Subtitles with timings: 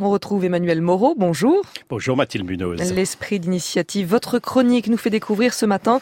[0.00, 1.60] On retrouve Emmanuel Moreau, bonjour.
[1.90, 2.92] Bonjour Mathilde Munoz.
[2.92, 5.98] L'esprit d'initiative, votre chronique nous fait découvrir ce matin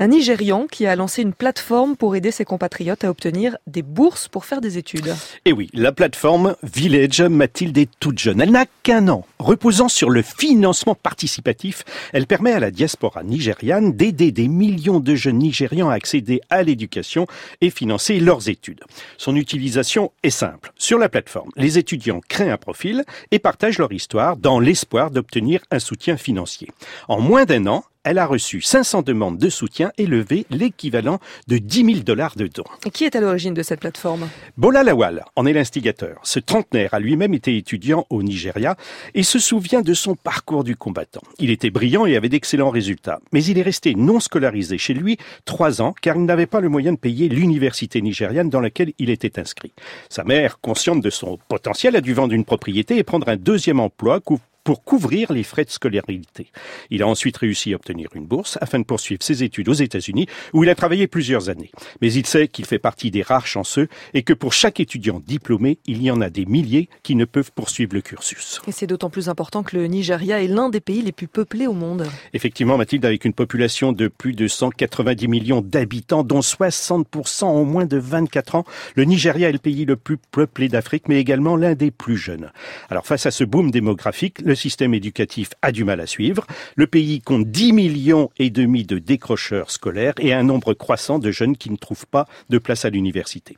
[0.00, 4.28] un Nigérian qui a lancé une plateforme pour aider ses compatriotes à obtenir des bourses
[4.28, 5.08] pour faire des études.
[5.44, 8.40] Et eh oui, la plateforme Village Mathilde est toute jeune.
[8.40, 9.26] Elle n'a qu'un an.
[9.38, 11.84] Reposant sur le financement participatif,
[12.14, 16.62] elle permet à la diaspora nigériane d'aider des millions de jeunes Nigérians à accéder à
[16.62, 17.26] l'éducation
[17.60, 18.80] et financer leurs études.
[19.18, 20.72] Son utilisation est simple.
[20.76, 25.60] Sur la plateforme, les étudiants créent un profil et partagent leur histoire dans l'espoir d'obtenir
[25.70, 26.70] un soutien financier.
[27.08, 31.58] En moins d'un an, elle a reçu 500 demandes de soutien et levé l'équivalent de
[31.58, 32.64] 10 000 dollars de dons.
[32.86, 34.28] Et qui est à l'origine de cette plateforme?
[34.56, 36.18] Bola Lawal en est l'instigateur.
[36.22, 38.76] Ce trentenaire a lui-même été étudiant au Nigeria
[39.14, 41.20] et se souvient de son parcours du combattant.
[41.38, 43.20] Il était brillant et avait d'excellents résultats.
[43.32, 46.70] Mais il est resté non scolarisé chez lui trois ans car il n'avait pas le
[46.70, 49.72] moyen de payer l'université nigériane dans laquelle il était inscrit.
[50.08, 53.78] Sa mère, consciente de son potentiel, a dû vendre une propriété et prendre un deuxième
[53.78, 54.20] emploi
[54.64, 56.48] pour couvrir les frais de scolarité.
[56.90, 60.26] Il a ensuite réussi à obtenir une bourse afin de poursuivre ses études aux États-Unis
[60.52, 61.70] où il a travaillé plusieurs années.
[62.00, 65.78] Mais il sait qu'il fait partie des rares chanceux et que pour chaque étudiant diplômé,
[65.86, 68.60] il y en a des milliers qui ne peuvent poursuivre le cursus.
[68.66, 71.66] Et c'est d'autant plus important que le Nigeria est l'un des pays les plus peuplés
[71.66, 72.06] au monde.
[72.34, 77.86] Effectivement, Mathilde, avec une population de plus de 190 millions d'habitants, dont 60% ont moins
[77.86, 78.64] de 24 ans,
[78.94, 82.50] le Nigeria est le pays le plus peuplé d'Afrique, mais également l'un des plus jeunes.
[82.88, 86.46] Alors face à ce boom démographique, le système éducatif a du mal à suivre.
[86.76, 91.30] Le pays compte 10 millions et demi de décrocheurs scolaires et un nombre croissant de
[91.30, 93.56] jeunes qui ne trouvent pas de place à l'université.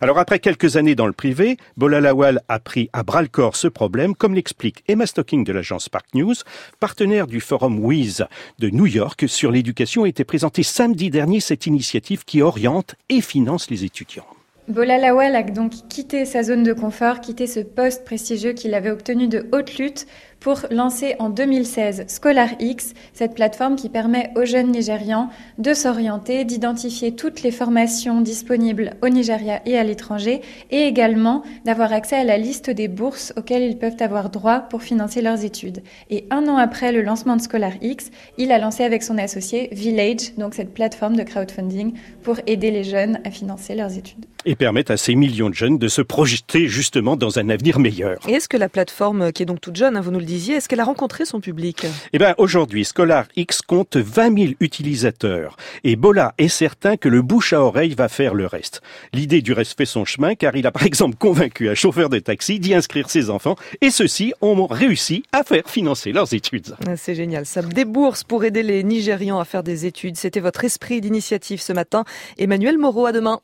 [0.00, 3.68] Alors après quelques années dans le privé, Bolalawal a pris à bras le corps ce
[3.68, 6.34] problème, comme l'explique Emma Stocking de l'agence Spark News,
[6.78, 8.24] partenaire du forum WIZ
[8.58, 13.20] de New York sur l'éducation, a été présentée samedi dernier cette initiative qui oriente et
[13.20, 14.26] finance les étudiants.
[14.68, 18.90] Bola Lawal a donc quitté sa zone de confort, quitté ce poste prestigieux qu'il avait
[18.90, 20.06] obtenu de haute lutte
[20.42, 26.44] pour lancer en 2016 Scholar X, cette plateforme qui permet aux jeunes Nigérians de s'orienter,
[26.44, 32.24] d'identifier toutes les formations disponibles au Nigeria et à l'étranger, et également d'avoir accès à
[32.24, 35.82] la liste des bourses auxquelles ils peuvent avoir droit pour financer leurs études.
[36.10, 39.68] Et un an après le lancement de Scholar X, il a lancé avec son associé
[39.72, 41.94] Village, donc cette plateforme de crowdfunding
[42.24, 45.78] pour aider les jeunes à financer leurs études et permettent à ces millions de jeunes
[45.78, 48.18] de se projeter justement dans un avenir meilleur.
[48.28, 50.56] Et est-ce que la plateforme, qui est donc toute jeune, hein, vous nous le disiez,
[50.56, 51.86] est-ce qu'elle a rencontré son public?
[52.12, 55.56] Eh bien, aujourd'hui, Scholar X compte 20 000 utilisateurs.
[55.84, 58.80] Et Bola est certain que le bouche à oreille va faire le reste.
[59.12, 62.18] L'idée du reste fait son chemin, car il a par exemple convaincu un chauffeur de
[62.18, 66.76] taxi d'y inscrire ses enfants, et ceux-ci ont réussi à faire financer leurs études.
[66.86, 67.46] Ah, c'est génial.
[67.46, 70.16] Ça des bourses pour aider les Nigérians à faire des études.
[70.16, 72.04] C'était votre esprit d'initiative ce matin.
[72.38, 73.40] Emmanuel Moreau, à demain.